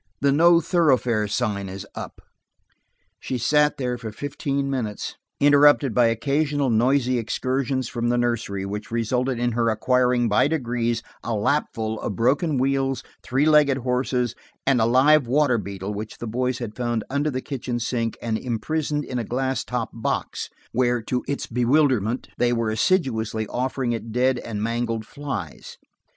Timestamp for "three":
13.21-13.45